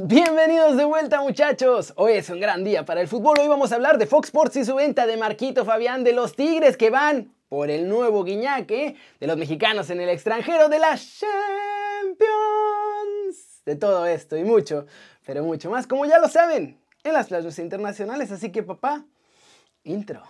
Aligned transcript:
Bienvenidos 0.00 0.76
de 0.76 0.84
vuelta 0.84 1.20
muchachos, 1.20 1.92
hoy 1.96 2.12
es 2.12 2.30
un 2.30 2.38
gran 2.38 2.62
día 2.62 2.84
para 2.84 3.00
el 3.00 3.08
fútbol, 3.08 3.36
hoy 3.40 3.48
vamos 3.48 3.72
a 3.72 3.74
hablar 3.74 3.98
de 3.98 4.06
Fox 4.06 4.28
Sports 4.28 4.54
y 4.54 4.64
su 4.64 4.76
venta 4.76 5.08
de 5.08 5.16
Marquito 5.16 5.64
Fabián 5.64 6.04
de 6.04 6.12
los 6.12 6.36
Tigres 6.36 6.76
que 6.76 6.88
van 6.88 7.34
por 7.48 7.68
el 7.68 7.88
nuevo 7.88 8.22
guiñaque 8.22 8.94
de 9.18 9.26
los 9.26 9.36
mexicanos 9.36 9.90
en 9.90 10.00
el 10.00 10.08
extranjero 10.08 10.68
de 10.68 10.78
la 10.78 10.90
Champions, 10.90 12.28
de 13.66 13.74
todo 13.74 14.06
esto 14.06 14.36
y 14.36 14.44
mucho, 14.44 14.86
pero 15.26 15.42
mucho 15.42 15.68
más, 15.68 15.88
como 15.88 16.06
ya 16.06 16.20
lo 16.20 16.28
saben, 16.28 16.78
en 17.02 17.12
las 17.12 17.26
playas 17.26 17.58
internacionales, 17.58 18.30
así 18.30 18.52
que 18.52 18.62
papá, 18.62 19.04
intro. 19.82 20.22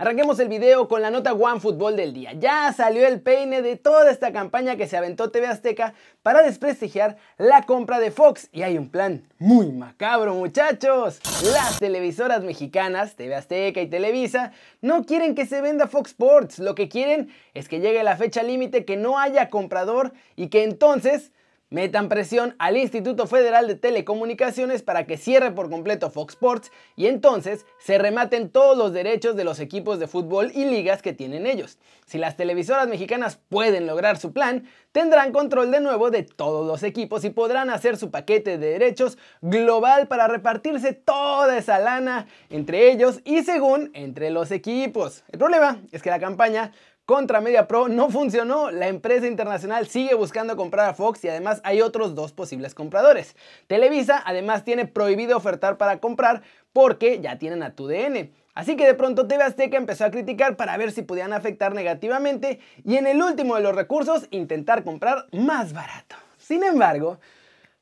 Arranquemos 0.00 0.40
el 0.40 0.48
video 0.48 0.88
con 0.88 1.02
la 1.02 1.10
nota 1.10 1.34
One 1.34 1.60
Fútbol 1.60 1.94
del 1.94 2.14
día. 2.14 2.32
Ya 2.32 2.72
salió 2.72 3.06
el 3.06 3.20
peine 3.20 3.60
de 3.60 3.76
toda 3.76 4.10
esta 4.10 4.32
campaña 4.32 4.76
que 4.76 4.86
se 4.86 4.96
aventó 4.96 5.30
TV 5.30 5.46
Azteca 5.46 5.92
para 6.22 6.40
desprestigiar 6.40 7.18
la 7.36 7.66
compra 7.66 8.00
de 8.00 8.10
Fox. 8.10 8.48
Y 8.50 8.62
hay 8.62 8.78
un 8.78 8.88
plan 8.88 9.28
muy 9.38 9.70
macabro, 9.72 10.32
muchachos. 10.32 11.20
Las 11.52 11.78
televisoras 11.80 12.42
mexicanas, 12.42 13.14
TV 13.14 13.34
Azteca 13.34 13.82
y 13.82 13.90
Televisa, 13.90 14.52
no 14.80 15.04
quieren 15.04 15.34
que 15.34 15.44
se 15.44 15.60
venda 15.60 15.86
Fox 15.86 16.12
Sports. 16.12 16.60
Lo 16.60 16.74
que 16.74 16.88
quieren 16.88 17.28
es 17.52 17.68
que 17.68 17.80
llegue 17.80 18.02
la 18.02 18.16
fecha 18.16 18.42
límite, 18.42 18.86
que 18.86 18.96
no 18.96 19.18
haya 19.18 19.50
comprador 19.50 20.14
y 20.34 20.48
que 20.48 20.62
entonces 20.62 21.30
Metan 21.72 22.08
presión 22.08 22.56
al 22.58 22.76
Instituto 22.76 23.28
Federal 23.28 23.68
de 23.68 23.76
Telecomunicaciones 23.76 24.82
para 24.82 25.06
que 25.06 25.16
cierre 25.16 25.52
por 25.52 25.70
completo 25.70 26.10
Fox 26.10 26.34
Sports 26.34 26.72
y 26.96 27.06
entonces 27.06 27.64
se 27.78 27.96
rematen 27.96 28.50
todos 28.50 28.76
los 28.76 28.92
derechos 28.92 29.36
de 29.36 29.44
los 29.44 29.60
equipos 29.60 30.00
de 30.00 30.08
fútbol 30.08 30.50
y 30.52 30.64
ligas 30.64 31.00
que 31.00 31.12
tienen 31.12 31.46
ellos. 31.46 31.78
Si 32.06 32.18
las 32.18 32.36
televisoras 32.36 32.88
mexicanas 32.88 33.38
pueden 33.48 33.86
lograr 33.86 34.18
su 34.18 34.32
plan, 34.32 34.64
tendrán 34.90 35.30
control 35.30 35.70
de 35.70 35.80
nuevo 35.80 36.10
de 36.10 36.24
todos 36.24 36.66
los 36.66 36.82
equipos 36.82 37.24
y 37.24 37.30
podrán 37.30 37.70
hacer 37.70 37.96
su 37.96 38.10
paquete 38.10 38.58
de 38.58 38.70
derechos 38.70 39.16
global 39.40 40.08
para 40.08 40.26
repartirse 40.26 40.92
toda 40.92 41.56
esa 41.56 41.78
lana 41.78 42.26
entre 42.48 42.90
ellos 42.90 43.20
y 43.24 43.44
según 43.44 43.92
entre 43.94 44.30
los 44.30 44.50
equipos. 44.50 45.22
El 45.30 45.38
problema 45.38 45.80
es 45.92 46.02
que 46.02 46.10
la 46.10 46.18
campaña 46.18 46.72
contra 47.10 47.40
Media 47.40 47.66
Pro 47.66 47.88
no 47.88 48.08
funcionó. 48.08 48.70
La 48.70 48.86
empresa 48.86 49.26
internacional 49.26 49.88
sigue 49.88 50.14
buscando 50.14 50.56
comprar 50.56 50.88
a 50.88 50.94
Fox 50.94 51.24
y 51.24 51.28
además 51.28 51.60
hay 51.64 51.82
otros 51.82 52.14
dos 52.14 52.30
posibles 52.30 52.72
compradores. 52.72 53.34
Televisa 53.66 54.22
además 54.24 54.62
tiene 54.62 54.86
prohibido 54.86 55.36
ofertar 55.36 55.76
para 55.76 55.98
comprar 55.98 56.42
porque 56.72 57.18
ya 57.18 57.36
tienen 57.36 57.64
a 57.64 57.74
tu 57.74 57.88
DN. 57.88 58.30
Así 58.54 58.76
que 58.76 58.86
de 58.86 58.94
pronto 58.94 59.26
TV 59.26 59.42
Azteca 59.42 59.76
empezó 59.76 60.04
a 60.04 60.12
criticar 60.12 60.54
para 60.56 60.76
ver 60.76 60.92
si 60.92 61.02
podían 61.02 61.32
afectar 61.32 61.74
negativamente 61.74 62.60
y 62.84 62.94
en 62.94 63.08
el 63.08 63.20
último 63.20 63.56
de 63.56 63.62
los 63.62 63.74
recursos 63.74 64.28
intentar 64.30 64.84
comprar 64.84 65.26
más 65.32 65.72
barato. 65.72 66.14
Sin 66.38 66.62
embargo, 66.62 67.18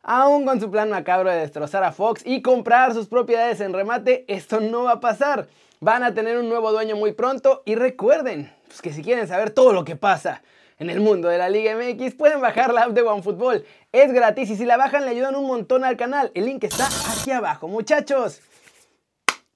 aún 0.02 0.46
con 0.46 0.58
su 0.58 0.70
plan 0.70 0.88
macabro 0.88 1.28
de 1.28 1.36
destrozar 1.36 1.84
a 1.84 1.92
Fox 1.92 2.22
y 2.24 2.40
comprar 2.40 2.94
sus 2.94 3.08
propiedades 3.08 3.60
en 3.60 3.74
remate, 3.74 4.24
esto 4.26 4.60
no 4.60 4.84
va 4.84 4.92
a 4.92 5.00
pasar. 5.00 5.48
Van 5.80 6.02
a 6.02 6.14
tener 6.14 6.38
un 6.38 6.48
nuevo 6.48 6.72
dueño 6.72 6.96
muy 6.96 7.12
pronto 7.12 7.62
y 7.66 7.74
recuerden, 7.74 8.50
pues 8.68 8.80
que 8.80 8.92
si 8.92 9.02
quieren 9.02 9.26
saber 9.26 9.50
todo 9.50 9.72
lo 9.72 9.84
que 9.84 9.96
pasa 9.96 10.42
en 10.78 10.90
el 10.90 11.00
mundo 11.00 11.28
de 11.28 11.38
la 11.38 11.48
Liga 11.48 11.74
MX, 11.76 12.14
pueden 12.14 12.40
bajar 12.40 12.72
la 12.72 12.82
app 12.84 12.92
de 12.92 13.02
OneFootball. 13.02 13.64
Es 13.90 14.12
gratis 14.12 14.50
y 14.50 14.56
si 14.56 14.64
la 14.64 14.76
bajan 14.76 15.04
le 15.04 15.10
ayudan 15.10 15.34
un 15.34 15.46
montón 15.46 15.84
al 15.84 15.96
canal. 15.96 16.30
El 16.34 16.46
link 16.46 16.62
está 16.62 16.88
aquí 17.10 17.32
abajo, 17.32 17.66
muchachos. 17.66 18.40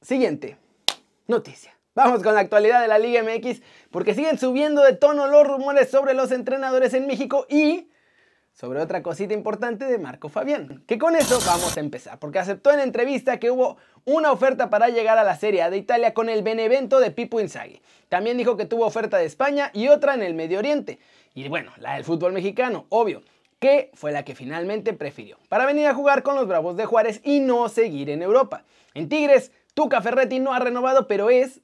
Siguiente 0.01 0.57
noticia. 1.29 1.77
Vamos 1.95 2.23
con 2.23 2.35
la 2.35 2.41
actualidad 2.41 2.81
de 2.81 2.89
la 2.89 2.99
Liga 2.99 3.23
MX 3.23 3.61
porque 3.91 4.15
siguen 4.15 4.39
subiendo 4.39 4.83
de 4.83 4.95
tono 4.95 5.29
los 5.29 5.47
rumores 5.47 5.91
sobre 5.91 6.15
los 6.15 6.33
entrenadores 6.33 6.95
en 6.95 7.07
México 7.07 7.47
y 7.49 7.89
sobre 8.53 8.81
otra 8.81 9.03
cosita 9.03 9.35
importante 9.35 9.87
de 9.87 9.99
Marco 9.99 10.29
Fabián. 10.29 10.85
Que 10.87 10.99
con 10.99 11.17
eso 11.17 11.39
vamos 11.47 11.77
a 11.77 11.81
empezar, 11.81 12.19
porque 12.19 12.39
aceptó 12.39 12.71
en 12.71 12.81
entrevista 12.81 13.39
que 13.39 13.51
hubo 13.51 13.77
una 14.05 14.31
oferta 14.31 14.71
para 14.71 14.89
llegar 14.89 15.19
a 15.19 15.25
la 15.25 15.37
Serie 15.37 15.63
A 15.63 15.71
de 15.71 15.79
Italia 15.79 16.15
con 16.15 16.29
el 16.29 16.43
Benevento 16.43 17.01
de 17.01 17.11
Pipo 17.11 17.41
Inzaghi. 17.41 17.81
También 18.09 18.37
dijo 18.37 18.57
que 18.57 18.67
tuvo 18.67 18.87
oferta 18.87 19.19
de 19.19 19.25
España 19.25 19.71
y 19.73 19.89
otra 19.89 20.15
en 20.15 20.23
el 20.23 20.35
Medio 20.35 20.59
Oriente. 20.59 20.99
Y 21.35 21.49
bueno, 21.49 21.73
la 21.79 21.95
del 21.95 22.05
fútbol 22.05 22.33
mexicano, 22.33 22.87
obvio, 22.91 23.23
que 23.59 23.91
fue 23.95 24.13
la 24.13 24.25
que 24.25 24.35
finalmente 24.35 24.93
prefirió, 24.93 25.39
para 25.49 25.67
venir 25.67 25.87
a 25.87 25.95
jugar 25.95 26.23
con 26.23 26.35
los 26.35 26.49
Bravos 26.49 26.77
de 26.77 26.85
Juárez 26.85 27.21
y 27.25 27.41
no 27.41 27.69
seguir 27.69 28.11
en 28.11 28.23
Europa. 28.23 28.65
En 28.93 29.09
Tigres, 29.09 29.53
Tuca 29.75 30.03
Ferretti 30.03 30.41
no 30.41 30.53
ha 30.53 30.59
renovado, 30.59 31.07
pero 31.07 31.31
es 31.31 31.61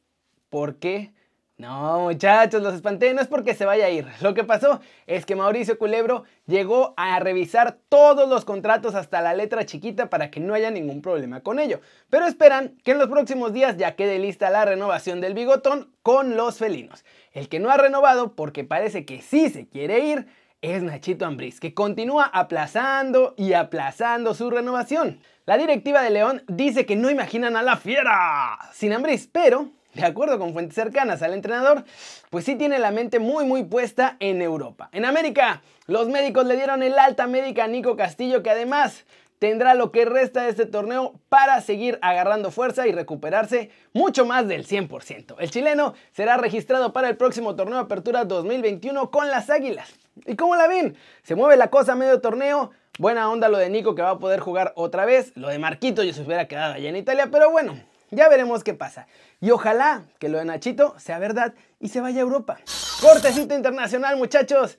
porque 0.49 1.13
no, 1.59 2.03
muchachos, 2.03 2.63
los 2.63 2.73
espanté, 2.73 3.13
no 3.13 3.21
es 3.21 3.27
porque 3.27 3.53
se 3.53 3.65
vaya 3.65 3.87
a 3.87 3.91
ir. 3.91 4.07
Lo 4.21 4.33
que 4.33 4.45
pasó 4.45 4.81
es 5.09 5.27
que 5.27 5.35
Mauricio 5.35 5.77
Culebro 5.77 6.23
llegó 6.47 6.95
a 6.97 7.19
revisar 7.19 7.79
todos 7.89 8.29
los 8.29 8.45
contratos 8.45 8.95
hasta 8.95 9.21
la 9.21 9.35
letra 9.35 9.67
chiquita 9.67 10.09
para 10.09 10.31
que 10.31 10.39
no 10.39 10.55
haya 10.55 10.71
ningún 10.71 11.03
problema 11.03 11.41
con 11.41 11.59
ello. 11.59 11.81
Pero 12.11 12.27
esperan 12.27 12.79
que 12.85 12.93
en 12.93 12.99
los 12.99 13.09
próximos 13.09 13.53
días 13.53 13.77
ya 13.77 13.97
quede 13.97 14.21
lista 14.21 14.51
la 14.51 14.67
renovación 14.67 15.21
del 15.21 15.35
bigotón 15.35 15.93
con 16.05 16.37
los 16.37 16.59
felinos. 16.59 17.05
El 17.33 17.49
que 17.49 17.59
no 17.59 17.71
ha 17.71 17.77
renovado, 17.77 18.37
porque 18.37 18.63
parece 18.63 19.05
que 19.05 19.21
sí 19.21 19.51
se 19.51 19.69
quiere 19.69 19.99
ir, 19.99 20.29
es 20.63 20.85
Nachito 20.85 21.27
Ambriz, 21.27 21.59
que 21.59 21.75
continúa 21.75 22.25
aplazando 22.25 23.35
y 23.37 23.55
aplazando 23.55 24.33
su 24.35 24.49
renovación. 24.49 25.19
La 25.45 25.59
directiva 25.59 26.03
de 26.03 26.11
León 26.11 26.45
dice 26.47 26.87
que 26.87 26.95
no 26.95 27.11
imaginan 27.11 27.57
a 27.57 27.63
la 27.63 27.77
fiera 27.77 28.59
sin 28.73 28.93
Ambriz, 28.93 29.29
pero 29.33 29.73
de 29.99 30.07
acuerdo 30.07 30.39
con 30.39 30.53
fuentes 30.53 30.77
cercanas 30.77 31.23
al 31.23 31.35
entrenador, 31.35 31.85
pues 32.31 32.45
sí 32.45 32.55
tiene 32.55 32.79
la 32.79 32.93
mente 32.93 33.19
muy 33.19 33.45
muy 33.45 33.65
puesta 33.65 34.17
en 34.21 34.41
Europa. 34.41 34.89
En 34.93 35.05
América, 35.05 35.63
los 35.87 36.09
médicos 36.09 36.47
le 36.47 36.57
dieron 36.57 36.83
el 36.83 36.99
alta 36.99 37.27
médica 37.27 37.65
a 37.65 37.69
Nico 37.69 37.97
Castillo, 37.97 38.43
que 38.43 38.51
además 38.51 39.05
tendrá 39.41 39.75
lo 39.75 39.91
que 39.91 40.05
resta 40.05 40.43
de 40.43 40.51
este 40.51 40.67
torneo 40.67 41.15
para 41.29 41.61
seguir 41.61 41.99
agarrando 42.01 42.51
fuerza 42.51 42.87
y 42.87 42.93
recuperarse 42.93 43.71
mucho 43.93 44.25
más 44.25 44.47
del 44.47 44.67
100%. 44.67 45.37
El 45.39 45.51
chileno 45.51 45.95
será 46.13 46.37
registrado 46.37 46.93
para 46.93 47.09
el 47.09 47.17
próximo 47.17 47.57
torneo 47.57 47.79
Apertura 47.79 48.25
2021 48.25 49.11
con 49.11 49.29
las 49.29 49.51
Águilas. 49.51 49.93
¿Y 50.27 50.37
cómo 50.37 50.57
la 50.57 50.69
ven? 50.69 50.97
Se 51.23 51.35
mueve 51.35 51.57
la 51.57 51.71
cosa 51.71 51.93
a 51.93 51.97
medio 51.97 52.21
torneo. 52.21 52.71
Buena 52.99 53.31
onda 53.31 53.49
lo 53.49 53.59
de 53.59 53.71
Nico 53.71 53.95
que 53.95 54.03
va 54.03 54.11
a 54.11 54.19
poder 54.19 54.41
jugar 54.41 54.73
otra 54.77 55.05
vez. 55.05 55.33
Lo 55.37 55.49
de 55.49 55.59
Marquito 55.59 56.03
ya 56.03 56.13
se 56.13 56.23
hubiera 56.23 56.49
quedado 56.49 56.75
allá 56.75 56.89
en 56.89 56.97
Italia, 56.97 57.29
pero 57.31 57.51
bueno, 57.51 57.79
ya 58.11 58.29
veremos 58.29 58.65
qué 58.65 58.75
pasa. 58.75 59.07
Y 59.41 59.51
ojalá 59.51 60.03
que 60.19 60.29
lo 60.29 60.39
de 60.39 60.45
Nachito 60.45 60.95
sea 60.99 61.19
verdad 61.19 61.55
y 61.81 61.89
se 61.89 62.01
vaya 62.01 62.19
a 62.19 62.23
Europa. 62.23 62.59
Cortecito 63.01 63.55
internacional, 63.55 64.17
muchachos. 64.17 64.79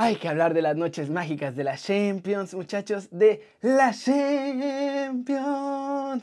Hay 0.00 0.14
que 0.14 0.28
hablar 0.28 0.54
de 0.54 0.62
las 0.62 0.76
noches 0.76 1.10
mágicas 1.10 1.56
de 1.56 1.64
la 1.64 1.76
Champions, 1.76 2.54
muchachos, 2.54 3.08
de 3.10 3.42
la 3.62 3.92
Champions, 3.92 5.28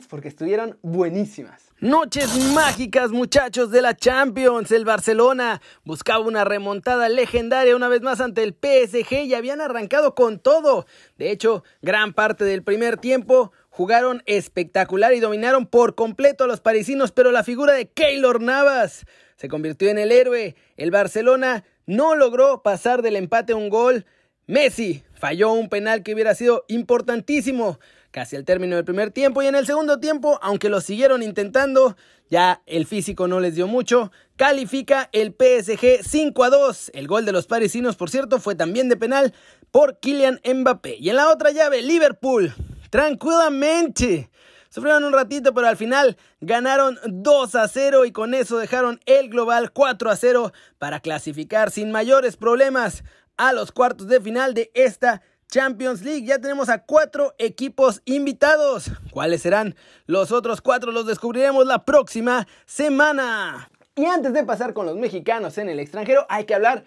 porque 0.08 0.28
estuvieron 0.28 0.78
buenísimas. 0.80 1.66
Noches 1.80 2.34
mágicas, 2.54 3.10
muchachos, 3.10 3.70
de 3.70 3.82
la 3.82 3.94
Champions. 3.94 4.72
El 4.72 4.86
Barcelona 4.86 5.60
buscaba 5.84 6.24
una 6.24 6.42
remontada 6.42 7.10
legendaria 7.10 7.76
una 7.76 7.88
vez 7.88 8.00
más 8.00 8.22
ante 8.22 8.42
el 8.44 8.54
PSG 8.54 9.24
y 9.26 9.34
habían 9.34 9.60
arrancado 9.60 10.14
con 10.14 10.38
todo. 10.38 10.86
De 11.18 11.30
hecho, 11.30 11.62
gran 11.82 12.14
parte 12.14 12.46
del 12.46 12.62
primer 12.62 12.96
tiempo 12.96 13.52
jugaron 13.76 14.22
espectacular 14.24 15.12
y 15.12 15.20
dominaron 15.20 15.66
por 15.66 15.94
completo 15.94 16.44
a 16.44 16.46
los 16.46 16.60
parisinos, 16.60 17.12
pero 17.12 17.30
la 17.30 17.44
figura 17.44 17.74
de 17.74 17.90
Keylor 17.90 18.40
Navas 18.40 19.04
se 19.36 19.48
convirtió 19.48 19.90
en 19.90 19.98
el 19.98 20.12
héroe. 20.12 20.56
El 20.78 20.90
Barcelona 20.90 21.62
no 21.84 22.14
logró 22.14 22.62
pasar 22.62 23.02
del 23.02 23.16
empate 23.16 23.52
a 23.52 23.56
un 23.56 23.68
gol. 23.68 24.06
Messi 24.46 25.02
falló 25.12 25.52
un 25.52 25.68
penal 25.68 26.02
que 26.02 26.14
hubiera 26.14 26.34
sido 26.34 26.64
importantísimo 26.68 27.78
casi 28.12 28.34
al 28.34 28.46
término 28.46 28.76
del 28.76 28.86
primer 28.86 29.10
tiempo 29.10 29.42
y 29.42 29.46
en 29.46 29.54
el 29.54 29.66
segundo 29.66 30.00
tiempo, 30.00 30.38
aunque 30.40 30.70
lo 30.70 30.80
siguieron 30.80 31.22
intentando, 31.22 31.98
ya 32.30 32.62
el 32.64 32.86
físico 32.86 33.28
no 33.28 33.40
les 33.40 33.56
dio 33.56 33.66
mucho, 33.66 34.10
califica 34.36 35.10
el 35.12 35.34
PSG 35.38 36.02
5 36.02 36.44
a 36.44 36.48
2. 36.48 36.92
El 36.94 37.06
gol 37.08 37.26
de 37.26 37.32
los 37.32 37.46
parisinos, 37.46 37.96
por 37.96 38.08
cierto, 38.08 38.40
fue 38.40 38.54
también 38.54 38.88
de 38.88 38.96
penal 38.96 39.34
por 39.70 40.00
Kylian 40.00 40.40
Mbappé. 40.42 40.96
Y 40.98 41.10
en 41.10 41.16
la 41.16 41.28
otra 41.28 41.50
llave, 41.50 41.82
Liverpool 41.82 42.54
tranquilamente. 42.90 44.30
Sufrieron 44.68 45.04
un 45.04 45.12
ratito, 45.12 45.54
pero 45.54 45.68
al 45.68 45.76
final 45.76 46.16
ganaron 46.40 46.98
2 47.06 47.54
a 47.54 47.68
0 47.68 48.04
y 48.04 48.12
con 48.12 48.34
eso 48.34 48.58
dejaron 48.58 49.00
el 49.06 49.30
global 49.30 49.72
4 49.72 50.10
a 50.10 50.16
0 50.16 50.52
para 50.78 51.00
clasificar 51.00 51.70
sin 51.70 51.92
mayores 51.92 52.36
problemas 52.36 53.04
a 53.36 53.52
los 53.52 53.72
cuartos 53.72 54.08
de 54.08 54.20
final 54.20 54.54
de 54.54 54.70
esta 54.74 55.22
Champions 55.48 56.02
League. 56.02 56.26
Ya 56.26 56.40
tenemos 56.40 56.68
a 56.68 56.82
cuatro 56.82 57.34
equipos 57.38 58.02
invitados. 58.04 58.90
¿Cuáles 59.10 59.42
serán 59.42 59.76
los 60.06 60.32
otros 60.32 60.60
cuatro? 60.60 60.92
Los 60.92 61.06
descubriremos 61.06 61.66
la 61.66 61.84
próxima 61.84 62.46
semana. 62.66 63.70
Y 63.94 64.04
antes 64.04 64.32
de 64.34 64.44
pasar 64.44 64.74
con 64.74 64.86
los 64.86 64.96
mexicanos 64.96 65.56
en 65.58 65.68
el 65.68 65.80
extranjero, 65.80 66.26
hay 66.28 66.44
que 66.44 66.54
hablar 66.54 66.84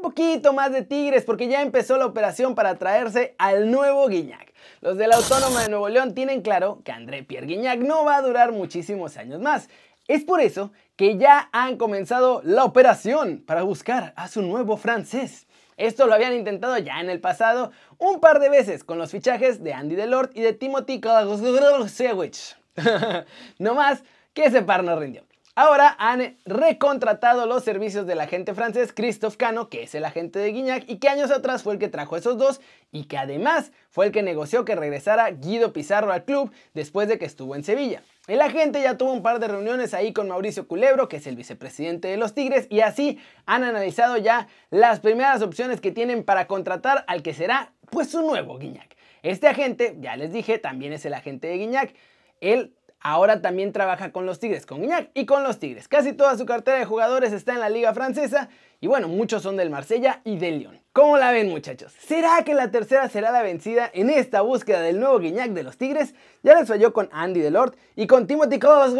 poquito 0.00 0.52
más 0.52 0.72
de 0.72 0.82
Tigres 0.82 1.24
porque 1.24 1.48
ya 1.48 1.62
empezó 1.62 1.96
la 1.96 2.06
operación 2.06 2.54
para 2.54 2.76
traerse 2.76 3.34
al 3.38 3.70
nuevo 3.70 4.08
Guiñac. 4.08 4.52
Los 4.80 4.96
de 4.96 5.06
la 5.06 5.16
Autónoma 5.16 5.62
de 5.62 5.68
Nuevo 5.68 5.88
León 5.88 6.14
tienen 6.14 6.42
claro 6.42 6.80
que 6.84 6.92
André 6.92 7.22
Pierre 7.22 7.46
Guignac 7.46 7.80
no 7.80 8.04
va 8.04 8.16
a 8.16 8.22
durar 8.22 8.52
muchísimos 8.52 9.16
años 9.16 9.40
más. 9.40 9.68
Es 10.08 10.24
por 10.24 10.40
eso 10.40 10.72
que 10.96 11.18
ya 11.18 11.48
han 11.52 11.76
comenzado 11.76 12.40
la 12.44 12.64
operación 12.64 13.42
para 13.46 13.62
buscar 13.62 14.12
a 14.16 14.28
su 14.28 14.42
nuevo 14.42 14.76
francés. 14.76 15.46
Esto 15.76 16.06
lo 16.06 16.14
habían 16.14 16.34
intentado 16.34 16.76
ya 16.78 17.00
en 17.00 17.10
el 17.10 17.20
pasado 17.20 17.72
un 17.98 18.20
par 18.20 18.40
de 18.40 18.50
veces 18.50 18.84
con 18.84 18.98
los 18.98 19.10
fichajes 19.10 19.62
de 19.62 19.72
Andy 19.72 19.96
Delort 19.96 20.36
y 20.36 20.40
de 20.40 20.52
Timothy 20.52 21.00
Kalagosewicz. 21.00 22.56
no 23.58 23.74
más 23.74 24.02
que 24.34 24.44
ese 24.44 24.62
par 24.62 24.84
no 24.84 24.98
rindió. 24.98 25.24
Ahora 25.56 25.96
han 25.98 26.36
recontratado 26.46 27.44
los 27.44 27.64
servicios 27.64 28.06
del 28.06 28.20
agente 28.20 28.54
francés 28.54 28.92
Christophe 28.94 29.36
Cano, 29.36 29.68
que 29.68 29.82
es 29.82 29.94
el 29.96 30.04
agente 30.04 30.38
de 30.38 30.52
Guignac 30.52 30.84
y 30.88 30.98
que 30.98 31.08
años 31.08 31.32
atrás 31.32 31.64
fue 31.64 31.74
el 31.74 31.80
que 31.80 31.88
trajo 31.88 32.16
esos 32.16 32.38
dos 32.38 32.60
y 32.92 33.04
que 33.04 33.18
además 33.18 33.72
fue 33.90 34.06
el 34.06 34.12
que 34.12 34.22
negoció 34.22 34.64
que 34.64 34.76
regresara 34.76 35.30
Guido 35.30 35.72
Pizarro 35.72 36.12
al 36.12 36.24
club 36.24 36.52
después 36.72 37.08
de 37.08 37.18
que 37.18 37.24
estuvo 37.24 37.56
en 37.56 37.64
Sevilla. 37.64 38.02
El 38.28 38.42
agente 38.42 38.80
ya 38.80 38.96
tuvo 38.96 39.12
un 39.12 39.22
par 39.22 39.40
de 39.40 39.48
reuniones 39.48 39.92
ahí 39.92 40.12
con 40.12 40.28
Mauricio 40.28 40.68
Culebro, 40.68 41.08
que 41.08 41.16
es 41.16 41.26
el 41.26 41.34
vicepresidente 41.34 42.06
de 42.06 42.16
los 42.16 42.32
Tigres, 42.32 42.68
y 42.70 42.80
así 42.80 43.18
han 43.44 43.64
analizado 43.64 44.18
ya 44.18 44.46
las 44.70 45.00
primeras 45.00 45.42
opciones 45.42 45.80
que 45.80 45.90
tienen 45.90 46.22
para 46.22 46.46
contratar 46.46 47.04
al 47.08 47.22
que 47.22 47.34
será 47.34 47.72
pues 47.90 48.08
su 48.08 48.22
nuevo 48.22 48.56
Guiñac. 48.56 48.96
Este 49.24 49.48
agente, 49.48 49.96
ya 49.98 50.16
les 50.16 50.32
dije, 50.32 50.58
también 50.58 50.92
es 50.92 51.04
el 51.04 51.14
agente 51.14 51.48
de 51.48 51.56
Guiñac. 51.56 51.92
Él 52.40 52.72
ahora 53.00 53.42
también 53.42 53.72
trabaja 53.72 54.12
con 54.12 54.26
los 54.26 54.38
Tigres, 54.38 54.66
con 54.66 54.80
Guiñac 54.80 55.10
y 55.14 55.26
con 55.26 55.42
los 55.42 55.58
Tigres. 55.58 55.88
Casi 55.88 56.12
toda 56.12 56.36
su 56.36 56.46
cartera 56.46 56.78
de 56.78 56.84
jugadores 56.84 57.32
está 57.32 57.52
en 57.52 57.60
la 57.60 57.68
liga 57.68 57.92
francesa 57.94 58.48
y 58.80 58.86
bueno, 58.86 59.08
muchos 59.08 59.42
son 59.42 59.56
del 59.56 59.70
Marsella 59.70 60.20
y 60.24 60.38
del 60.38 60.58
Lyon. 60.58 60.80
¿Cómo 60.92 61.16
la 61.16 61.32
ven 61.32 61.48
muchachos? 61.48 61.92
¿Será 61.98 62.42
que 62.44 62.54
la 62.54 62.70
tercera 62.70 63.08
será 63.08 63.30
la 63.30 63.42
vencida 63.42 63.90
en 63.92 64.10
esta 64.10 64.40
búsqueda 64.40 64.80
del 64.80 64.98
nuevo 64.98 65.18
Guiñac 65.18 65.50
de 65.50 65.62
los 65.62 65.76
Tigres? 65.76 66.14
Ya 66.42 66.58
les 66.58 66.68
falló 66.68 66.92
con 66.92 67.08
Andy 67.12 67.40
Delort 67.40 67.76
y 67.96 68.06
con 68.06 68.26
Timothy 68.26 68.58
Cosas. 68.58 68.94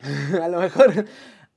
A 0.42 0.48
lo 0.48 0.60
mejor 0.60 1.06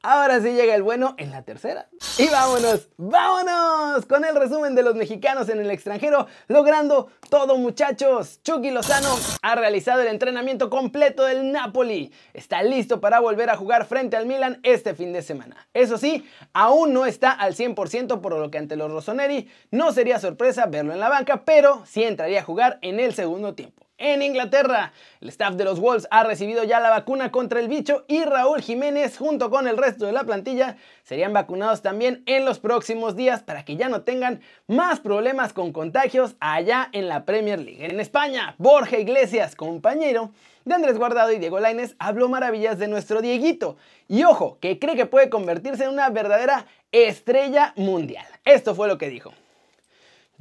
Ahora 0.03 0.42
sí 0.42 0.53
llega 0.53 0.74
el 0.74 0.81
bueno 0.81 1.13
en 1.19 1.30
la 1.30 1.44
tercera. 1.44 1.88
Y 2.18 2.27
vámonos, 2.27 2.89
vámonos 2.98 4.06
con 4.07 4.25
el 4.25 4.36
resumen 4.36 4.74
de 4.74 4.81
los 4.81 4.95
mexicanos 4.95 5.48
en 5.50 5.59
el 5.59 5.69
extranjero, 5.69 6.25
logrando 6.48 7.09
todo 7.30 7.57
muchachos. 7.57 8.42
Chucky 8.44 8.71
Lozano 8.71 9.15
ha 9.44 9.56
realizado 9.56 10.01
el 10.01 10.07
entrenamiento 10.07 10.71
completo 10.71 11.25
del 11.25 11.51
Napoli. 11.51 12.12
Está 12.33 12.63
listo 12.63 13.00
para 13.00 13.19
volver 13.19 13.51
a 13.51 13.57
jugar 13.57 13.86
frente 13.86 14.18
al 14.18 14.25
Milan 14.25 14.59
este 14.63 14.95
fin 14.95 15.13
de 15.13 15.21
semana. 15.21 15.68
Eso 15.74 16.00
sí, 16.00 16.27
aún 16.54 16.94
no 16.94 17.06
está 17.06 17.31
al 17.31 17.54
100% 17.54 18.21
por 18.21 18.33
lo 18.33 18.50
que 18.50 18.57
ante 18.57 18.75
los 18.75 18.92
Rossoneri 18.92 19.51
no 19.69 19.92
sería 19.92 20.19
sorpresa 20.19 20.65
verlo 20.65 20.94
en 20.94 21.00
la 21.00 21.09
banca, 21.09 21.44
pero 21.45 21.83
sí 21.86 22.04
entraría 22.04 22.39
a 22.39 22.44
jugar 22.44 22.80
en 22.81 23.00
el 23.00 23.13
segundo 23.13 23.54
tiempo. 23.54 23.86
En 24.03 24.24
Inglaterra, 24.24 24.94
el 25.21 25.30
staff 25.30 25.53
de 25.53 25.63
los 25.63 25.80
Wolves 25.80 26.07
ha 26.09 26.24
recibido 26.24 26.63
ya 26.63 26.80
la 26.80 26.89
vacuna 26.89 27.31
contra 27.31 27.59
el 27.59 27.68
bicho 27.68 28.03
y 28.07 28.24
Raúl 28.24 28.59
Jiménez 28.59 29.15
junto 29.15 29.51
con 29.51 29.68
el 29.68 29.77
resto 29.77 30.07
de 30.07 30.12
la 30.12 30.24
plantilla 30.24 30.77
serían 31.03 31.33
vacunados 31.33 31.83
también 31.83 32.24
en 32.25 32.44
los 32.44 32.57
próximos 32.57 33.15
días 33.15 33.44
para 33.44 33.63
que 33.63 33.75
ya 33.75 33.89
no 33.89 34.01
tengan 34.01 34.42
más 34.65 35.00
problemas 35.01 35.53
con 35.53 35.71
contagios 35.71 36.36
allá 36.39 36.89
en 36.94 37.09
la 37.09 37.25
Premier 37.25 37.59
League. 37.59 37.86
En 37.86 38.00
España, 38.00 38.56
Borja 38.57 38.98
Iglesias, 38.98 39.56
compañero 39.56 40.31
de 40.65 40.74
Andrés 40.74 40.97
Guardado 40.97 41.31
y 41.31 41.38
Diego 41.38 41.59
Lainez, 41.59 41.95
habló 42.00 42.27
maravillas 42.27 42.80
de 42.80 42.88
nuestro 42.88 43.21
Dieguito 43.21 43.77
y 44.07 44.24
ojo, 44.24 44.57
que 44.59 44.80
cree 44.80 44.95
que 44.95 45.06
puede 45.06 45.30
convertirse 45.30 45.83
en 45.83 45.92
una 45.92 46.09
verdadera 46.09 46.65
estrella 46.92 47.74
mundial. 47.75 48.25
Esto 48.45 48.74
fue 48.74 48.88
lo 48.88 48.97
que 48.97 49.09
dijo. 49.09 49.31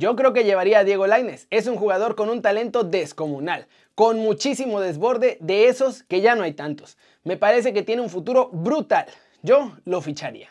Yo 0.01 0.17
creo 0.17 0.33
que 0.33 0.45
llevaría 0.45 0.79
a 0.79 0.85
Diego 0.85 1.07
Laines. 1.07 1.47
Es 1.51 1.67
un 1.67 1.77
jugador 1.77 2.15
con 2.15 2.31
un 2.31 2.41
talento 2.41 2.85
descomunal, 2.85 3.67
con 3.95 4.19
muchísimo 4.19 4.81
desborde 4.81 5.37
de 5.43 5.69
esos 5.69 6.05
que 6.05 6.23
ya 6.23 6.35
no 6.35 6.43
hay 6.43 6.55
tantos. 6.55 6.97
Me 7.23 7.37
parece 7.37 7.75
que 7.75 7.83
tiene 7.83 8.01
un 8.01 8.09
futuro 8.09 8.49
brutal. 8.51 9.05
Yo 9.43 9.77
lo 9.85 10.01
ficharía. 10.01 10.49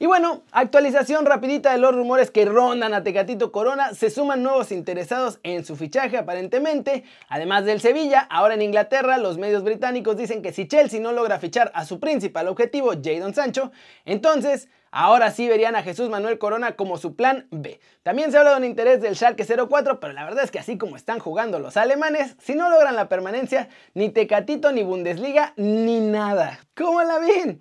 Y 0.00 0.06
bueno, 0.06 0.42
actualización 0.50 1.26
rapidita 1.26 1.70
de 1.70 1.78
los 1.78 1.94
rumores 1.94 2.32
que 2.32 2.44
rondan 2.44 2.92
a 2.92 3.04
Tecatito 3.04 3.52
Corona. 3.52 3.94
Se 3.94 4.10
suman 4.10 4.42
nuevos 4.42 4.72
interesados 4.72 5.38
en 5.44 5.64
su 5.64 5.76
fichaje 5.76 6.16
aparentemente. 6.16 7.04
Además 7.28 7.64
del 7.64 7.80
Sevilla, 7.80 8.26
ahora 8.28 8.54
en 8.54 8.62
Inglaterra, 8.62 9.16
los 9.16 9.38
medios 9.38 9.62
británicos 9.62 10.16
dicen 10.16 10.42
que 10.42 10.52
si 10.52 10.66
Chelsea 10.66 10.98
no 10.98 11.12
logra 11.12 11.38
fichar 11.38 11.70
a 11.72 11.84
su 11.84 12.00
principal 12.00 12.48
objetivo, 12.48 12.94
Jadon 13.00 13.32
Sancho, 13.32 13.70
entonces 14.04 14.68
Ahora 14.96 15.32
sí 15.32 15.48
verían 15.48 15.74
a 15.74 15.82
Jesús 15.82 16.08
Manuel 16.08 16.38
Corona 16.38 16.76
como 16.76 16.98
su 16.98 17.16
plan 17.16 17.48
B. 17.50 17.80
También 18.04 18.30
se 18.30 18.38
habla 18.38 18.52
de 18.52 18.58
un 18.58 18.64
interés 18.64 19.00
del 19.00 19.16
Schalke 19.16 19.44
04, 19.44 19.98
pero 19.98 20.12
la 20.12 20.22
verdad 20.22 20.44
es 20.44 20.52
que 20.52 20.60
así 20.60 20.78
como 20.78 20.94
están 20.94 21.18
jugando 21.18 21.58
los 21.58 21.76
alemanes, 21.76 22.36
si 22.40 22.54
no 22.54 22.70
logran 22.70 22.94
la 22.94 23.08
permanencia, 23.08 23.68
ni 23.94 24.10
Tecatito, 24.10 24.70
ni 24.70 24.84
Bundesliga, 24.84 25.52
ni 25.56 25.98
nada. 25.98 26.60
¿Cómo 26.76 27.02
la 27.02 27.18
ven? 27.18 27.60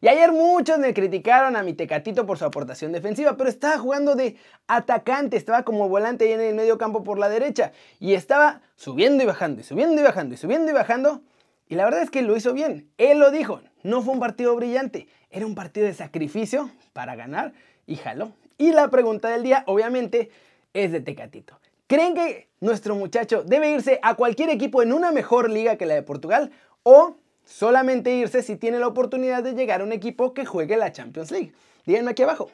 Y 0.00 0.08
ayer 0.08 0.32
muchos 0.32 0.78
me 0.78 0.94
criticaron 0.94 1.54
a 1.54 1.62
mi 1.62 1.74
Tecatito 1.74 2.24
por 2.24 2.38
su 2.38 2.46
aportación 2.46 2.92
defensiva, 2.92 3.36
pero 3.36 3.50
estaba 3.50 3.76
jugando 3.76 4.14
de 4.14 4.38
atacante, 4.66 5.36
estaba 5.36 5.64
como 5.64 5.86
volante 5.90 6.24
ahí 6.24 6.32
en 6.32 6.40
el 6.40 6.54
medio 6.54 6.78
campo 6.78 7.04
por 7.04 7.18
la 7.18 7.28
derecha 7.28 7.72
y 7.98 8.14
estaba 8.14 8.62
subiendo 8.76 9.22
y 9.22 9.26
bajando 9.26 9.60
y 9.60 9.64
subiendo 9.64 10.00
y 10.00 10.04
bajando 10.04 10.34
y 10.34 10.38
subiendo 10.38 10.70
y 10.70 10.74
bajando. 10.74 11.20
Y 11.68 11.74
la 11.74 11.84
verdad 11.84 12.00
es 12.00 12.10
que 12.10 12.22
lo 12.22 12.34
hizo 12.36 12.54
bien. 12.54 12.90
Él 12.96 13.18
lo 13.18 13.30
dijo, 13.30 13.60
no 13.82 14.00
fue 14.00 14.14
un 14.14 14.20
partido 14.20 14.56
brillante, 14.56 15.08
era 15.30 15.46
un 15.46 15.54
partido 15.54 15.86
de 15.86 15.94
sacrificio 15.94 16.70
para 16.92 17.16
ganar 17.16 17.52
y 17.86 17.96
jaló. 17.96 18.32
Y 18.58 18.72
la 18.72 18.90
pregunta 18.90 19.28
del 19.28 19.42
día, 19.42 19.64
obviamente, 19.66 20.30
es 20.74 20.92
de 20.92 21.00
Tecatito. 21.00 21.58
¿Creen 21.86 22.14
que 22.14 22.48
nuestro 22.60 22.94
muchacho 22.94 23.42
debe 23.42 23.70
irse 23.70 23.98
a 24.02 24.14
cualquier 24.14 24.50
equipo 24.50 24.82
en 24.82 24.92
una 24.92 25.12
mejor 25.12 25.50
liga 25.50 25.76
que 25.76 25.86
la 25.86 25.94
de 25.94 26.02
Portugal 26.02 26.52
o 26.82 27.16
solamente 27.44 28.14
irse 28.14 28.42
si 28.42 28.56
tiene 28.56 28.78
la 28.78 28.86
oportunidad 28.86 29.42
de 29.42 29.54
llegar 29.54 29.80
a 29.80 29.84
un 29.84 29.92
equipo 29.92 30.34
que 30.34 30.44
juegue 30.44 30.76
la 30.76 30.92
Champions 30.92 31.30
League? 31.30 31.52
Díganme 31.86 32.12
aquí 32.12 32.22
abajo. 32.22 32.50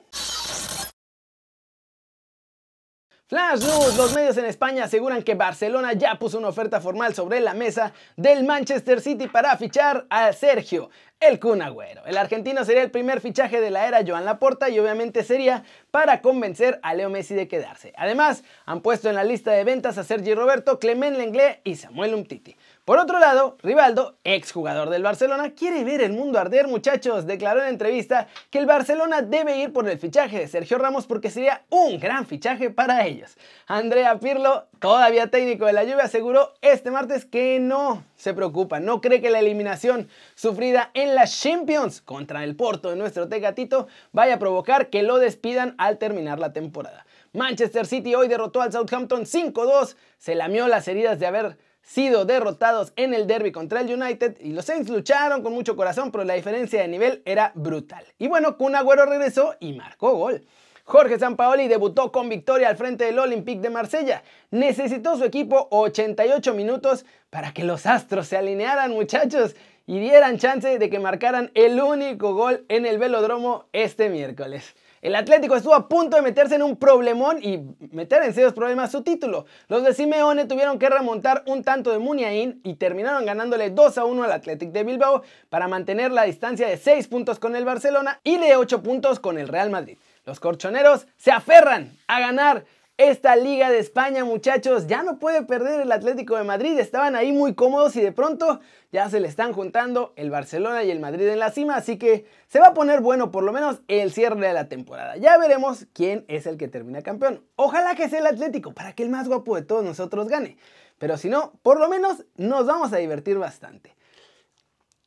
Flash 3.28 3.58
News, 3.62 3.96
los 3.96 4.14
medios 4.14 4.36
en 4.36 4.44
España 4.44 4.84
aseguran 4.84 5.24
que 5.24 5.34
Barcelona 5.34 5.94
ya 5.94 6.14
puso 6.16 6.38
una 6.38 6.46
oferta 6.46 6.80
formal 6.80 7.12
sobre 7.12 7.40
la 7.40 7.54
mesa 7.54 7.92
del 8.16 8.44
Manchester 8.44 9.00
City 9.00 9.26
para 9.26 9.56
fichar 9.56 10.06
a 10.10 10.32
Sergio, 10.32 10.90
el 11.18 11.40
Kun 11.40 11.60
Agüero. 11.60 12.06
El 12.06 12.18
argentino 12.18 12.64
sería 12.64 12.84
el 12.84 12.92
primer 12.92 13.20
fichaje 13.20 13.60
de 13.60 13.72
la 13.72 13.88
era 13.88 14.04
Joan 14.06 14.26
Laporta 14.26 14.68
y 14.68 14.78
obviamente 14.78 15.24
sería 15.24 15.64
para 15.90 16.22
convencer 16.22 16.78
a 16.84 16.94
Leo 16.94 17.10
Messi 17.10 17.34
de 17.34 17.48
quedarse. 17.48 17.92
Además, 17.96 18.44
han 18.64 18.80
puesto 18.80 19.08
en 19.08 19.16
la 19.16 19.24
lista 19.24 19.50
de 19.50 19.64
ventas 19.64 19.98
a 19.98 20.04
Sergi 20.04 20.32
Roberto, 20.32 20.78
Clement 20.78 21.16
Lenglet 21.16 21.62
y 21.64 21.74
Samuel 21.74 22.14
Umtiti. 22.14 22.54
Por 22.86 23.00
otro 23.00 23.18
lado, 23.18 23.58
Rivaldo, 23.64 24.14
exjugador 24.22 24.90
del 24.90 25.02
Barcelona, 25.02 25.50
quiere 25.54 25.82
ver 25.82 26.00
el 26.02 26.12
mundo 26.12 26.38
arder, 26.38 26.68
muchachos. 26.68 27.26
Declaró 27.26 27.60
en 27.60 27.66
entrevista 27.66 28.28
que 28.48 28.60
el 28.60 28.66
Barcelona 28.66 29.22
debe 29.22 29.58
ir 29.58 29.72
por 29.72 29.88
el 29.88 29.98
fichaje 29.98 30.38
de 30.38 30.46
Sergio 30.46 30.78
Ramos 30.78 31.08
porque 31.08 31.28
sería 31.28 31.64
un 31.68 31.98
gran 31.98 32.26
fichaje 32.26 32.70
para 32.70 33.04
ellos. 33.04 33.36
Andrea 33.66 34.20
Pirlo, 34.20 34.68
todavía 34.78 35.32
técnico 35.32 35.66
de 35.66 35.72
la 35.72 35.82
lluvia, 35.82 36.04
aseguró 36.04 36.54
este 36.60 36.92
martes 36.92 37.24
que 37.24 37.58
no 37.58 38.04
se 38.14 38.34
preocupa, 38.34 38.78
no 38.78 39.00
cree 39.00 39.20
que 39.20 39.30
la 39.30 39.40
eliminación 39.40 40.08
sufrida 40.36 40.92
en 40.94 41.16
la 41.16 41.26
Champions 41.26 42.00
contra 42.00 42.44
el 42.44 42.54
Porto 42.54 42.90
de 42.90 42.96
nuestro 42.96 43.28
Tecatito 43.28 43.88
vaya 44.12 44.34
a 44.34 44.38
provocar 44.38 44.90
que 44.90 45.02
lo 45.02 45.18
despidan 45.18 45.74
al 45.78 45.98
terminar 45.98 46.38
la 46.38 46.52
temporada. 46.52 47.04
Manchester 47.32 47.84
City 47.84 48.14
hoy 48.14 48.28
derrotó 48.28 48.62
al 48.62 48.70
Southampton 48.70 49.22
5-2, 49.22 49.96
se 50.18 50.36
lamió 50.36 50.68
las 50.68 50.86
heridas 50.86 51.18
de 51.18 51.26
haber 51.26 51.65
sido 51.86 52.24
derrotados 52.24 52.92
en 52.96 53.14
el 53.14 53.26
derby 53.26 53.52
contra 53.52 53.80
el 53.80 53.90
United 53.90 54.38
y 54.40 54.52
los 54.52 54.64
Saints 54.64 54.90
lucharon 54.90 55.42
con 55.42 55.54
mucho 55.54 55.76
corazón, 55.76 56.10
pero 56.10 56.24
la 56.24 56.34
diferencia 56.34 56.82
de 56.82 56.88
nivel 56.88 57.22
era 57.24 57.52
brutal. 57.54 58.04
Y 58.18 58.26
bueno, 58.26 58.58
Kun 58.58 58.74
Agüero 58.74 59.06
regresó 59.06 59.54
y 59.60 59.72
marcó 59.72 60.14
gol. 60.16 60.44
Jorge 60.84 61.18
Sampaoli 61.18 61.68
debutó 61.68 62.12
con 62.12 62.28
victoria 62.28 62.68
al 62.68 62.76
frente 62.76 63.04
del 63.04 63.18
Olympique 63.18 63.60
de 63.60 63.70
Marsella. 63.70 64.22
Necesitó 64.50 65.16
su 65.16 65.24
equipo 65.24 65.68
88 65.70 66.54
minutos 66.54 67.06
para 67.30 67.52
que 67.52 67.64
los 67.64 67.86
astros 67.86 68.28
se 68.28 68.36
alinearan, 68.36 68.90
muchachos, 68.90 69.54
y 69.86 70.00
dieran 70.00 70.38
chance 70.38 70.78
de 70.78 70.90
que 70.90 70.98
marcaran 70.98 71.50
el 71.54 71.80
único 71.80 72.34
gol 72.34 72.64
en 72.68 72.86
el 72.86 72.98
velodromo 72.98 73.66
este 73.72 74.10
miércoles. 74.10 74.74
El 75.02 75.14
Atlético 75.14 75.56
estuvo 75.56 75.74
a 75.74 75.88
punto 75.88 76.16
de 76.16 76.22
meterse 76.22 76.54
en 76.54 76.62
un 76.62 76.76
problemón 76.76 77.42
y 77.42 77.60
meter 77.92 78.22
en 78.22 78.32
serios 78.32 78.54
problemas 78.54 78.90
su 78.90 79.02
título. 79.02 79.44
Los 79.68 79.84
de 79.84 79.92
Simeone 79.92 80.46
tuvieron 80.46 80.78
que 80.78 80.88
remontar 80.88 81.42
un 81.46 81.62
tanto 81.62 81.90
de 81.90 81.98
Muniain 81.98 82.60
y 82.64 82.74
terminaron 82.74 83.26
ganándole 83.26 83.70
2 83.70 83.98
a 83.98 84.04
1 84.04 84.24
al 84.24 84.32
Athletic 84.32 84.70
de 84.72 84.84
Bilbao 84.84 85.22
para 85.50 85.68
mantener 85.68 86.12
la 86.12 86.22
distancia 86.22 86.66
de 86.66 86.78
6 86.78 87.08
puntos 87.08 87.38
con 87.38 87.56
el 87.56 87.64
Barcelona 87.64 88.20
y 88.24 88.38
de 88.38 88.56
8 88.56 88.82
puntos 88.82 89.20
con 89.20 89.38
el 89.38 89.48
Real 89.48 89.70
Madrid. 89.70 89.98
Los 90.24 90.40
corchoneros 90.40 91.06
se 91.16 91.30
aferran 91.30 91.92
a 92.08 92.18
ganar 92.18 92.64
esta 92.98 93.36
Liga 93.36 93.70
de 93.70 93.78
España, 93.78 94.24
muchachos. 94.24 94.86
Ya 94.86 95.02
no 95.02 95.18
puede 95.18 95.42
perder 95.42 95.80
el 95.80 95.92
Atlético 95.92 96.36
de 96.36 96.44
Madrid. 96.44 96.78
Estaban 96.78 97.14
ahí 97.14 97.30
muy 97.30 97.54
cómodos 97.54 97.94
y 97.96 98.00
de 98.00 98.12
pronto 98.12 98.60
ya 98.90 99.10
se 99.10 99.20
le 99.20 99.28
están 99.28 99.52
juntando 99.52 100.14
el 100.16 100.30
Barcelona 100.30 100.82
y 100.82 100.90
el 100.90 101.00
Madrid 101.00 101.28
en 101.28 101.38
la 101.38 101.50
cima. 101.50 101.76
Así 101.76 101.98
que 101.98 102.24
se 102.48 102.58
va 102.58 102.68
a 102.68 102.74
poner 102.74 103.00
bueno 103.00 103.30
por 103.30 103.44
lo 103.44 103.52
menos 103.52 103.82
el 103.88 104.12
cierre 104.12 104.46
de 104.46 104.54
la 104.54 104.68
temporada. 104.68 105.16
Ya 105.16 105.36
veremos 105.36 105.86
quién 105.92 106.24
es 106.28 106.46
el 106.46 106.56
que 106.56 106.68
termina 106.68 107.02
campeón. 107.02 107.44
Ojalá 107.56 107.94
que 107.94 108.08
sea 108.08 108.20
el 108.20 108.26
Atlético 108.26 108.72
para 108.72 108.94
que 108.94 109.02
el 109.02 109.10
más 109.10 109.28
guapo 109.28 109.56
de 109.56 109.62
todos 109.62 109.84
nosotros 109.84 110.28
gane. 110.28 110.56
Pero 110.98 111.18
si 111.18 111.28
no, 111.28 111.52
por 111.62 111.78
lo 111.78 111.88
menos 111.88 112.24
nos 112.36 112.66
vamos 112.66 112.92
a 112.94 112.96
divertir 112.96 113.36
bastante. 113.36 113.94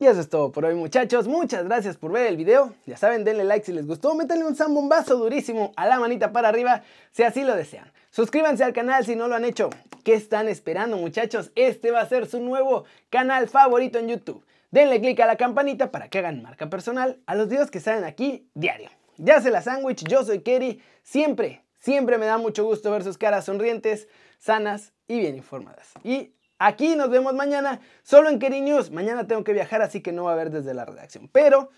Y 0.02 0.06
eso 0.06 0.22
es 0.22 0.30
todo 0.30 0.50
por 0.54 0.64
hoy 0.64 0.76
muchachos, 0.76 1.28
muchas 1.28 1.66
gracias 1.66 1.98
por 1.98 2.14
ver 2.14 2.28
el 2.28 2.38
video, 2.38 2.74
ya 2.86 2.96
saben 2.96 3.26
denle 3.26 3.44
like 3.44 3.66
si 3.66 3.74
les 3.74 3.86
gustó, 3.86 4.16
métanle 4.16 4.46
un 4.46 4.56
zambombazo 4.56 5.18
durísimo 5.18 5.74
a 5.76 5.86
la 5.88 6.00
manita 6.00 6.32
para 6.32 6.48
arriba 6.48 6.84
si 7.12 7.24
así 7.24 7.44
lo 7.44 7.54
desean. 7.54 7.92
Suscríbanse 8.10 8.64
al 8.64 8.72
canal 8.72 9.06
si 9.06 9.18
no 9.18 9.28
lo 9.28 9.36
han 9.36 9.44
hecho, 9.44 9.70
¿qué 10.06 10.14
están 10.14 10.48
esperando 10.48 10.96
muchachos? 10.96 11.52
Este 11.54 11.92
va 11.92 12.00
a 12.00 12.08
ser 12.08 12.28
su 12.28 12.40
nuevo 12.40 12.86
canal 13.10 13.50
favorito 13.50 14.00
en 14.00 14.08
YouTube. 14.08 14.46
Denle 14.72 15.02
click 15.02 15.20
a 15.20 15.26
la 15.26 15.36
campanita 15.36 15.92
para 15.92 16.08
que 16.08 16.20
hagan 16.20 16.42
marca 16.44 16.70
personal 16.70 17.20
a 17.26 17.36
los 17.36 17.50
videos 17.50 17.70
que 17.70 17.82
salen 17.82 18.06
aquí 18.06 18.50
diario. 18.54 18.90
Ya 19.18 19.42
se 19.42 19.52
la 19.52 19.62
sándwich, 19.62 20.06
yo 20.08 20.24
soy 20.24 20.44
Kerry, 20.44 20.82
siempre, 21.04 21.66
siempre 21.78 22.18
me 22.18 22.26
da 22.26 22.38
mucho 22.38 22.64
gusto 22.64 22.90
ver 22.90 23.04
sus 23.04 23.18
caras 23.18 23.44
sonrientes, 23.44 24.08
sanas 24.38 24.94
y 25.10 25.20
bien 25.20 25.36
informadas. 25.36 25.92
Y 26.06 26.32
Aquí 26.60 26.98
nos 26.98 27.10
vemos 27.10 27.34
mañana, 27.34 27.80
solo 28.04 28.30
en 28.30 28.38
Keri 28.38 28.60
News. 28.60 28.92
Mañana 28.92 29.26
tengo 29.26 29.46
que 29.46 29.54
viajar, 29.54 29.82
así 29.82 30.02
que 30.02 30.12
no 30.12 30.26
va 30.26 30.32
a 30.32 30.34
haber 30.34 30.52
desde 30.52 30.74
la 30.74 30.84
redacción. 30.84 31.30
Pero 31.32 31.70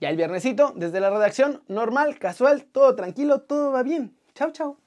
ya 0.00 0.08
el 0.08 0.16
viernesito, 0.16 0.72
desde 0.76 1.00
la 1.00 1.10
redacción, 1.10 1.62
normal, 1.66 2.20
casual, 2.20 2.64
todo 2.64 2.94
tranquilo, 2.94 3.40
todo 3.40 3.72
va 3.72 3.82
bien. 3.82 4.16
Chao, 4.34 4.52
chao. 4.52 4.83